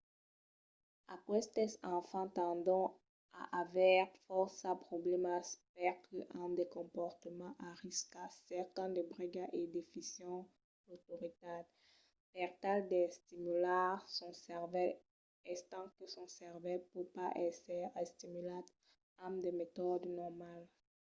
aquestes 1.15 1.71
enfants 1.95 2.35
tendon 2.41 2.85
a 3.41 3.43
aver 3.63 4.01
fòrça 4.25 4.69
problèmas 4.87 5.45
perque 5.75 6.19
an 6.41 6.49
de 6.57 6.65
comportaments 6.77 7.59
a 7.67 7.69
risca 7.83 8.23
cercan 8.49 8.89
de 8.95 9.01
bregas 9.11 9.49
e 9.59 9.61
desfison 9.75 10.39
l'autoritat 10.85 11.63
per 12.33 12.49
tal 12.63 12.79
d'estimular 12.91 13.91
son 14.17 14.33
cervèl 14.47 14.91
estant 15.55 15.87
que 15.95 16.05
son 16.15 16.27
cervèl 16.39 16.79
pòt 16.91 17.07
pas 17.15 17.35
èsser 17.47 17.83
estimulat 18.03 18.67
amb 19.25 19.35
de 19.43 19.51
metòdes 19.61 20.13
normals 20.19 20.71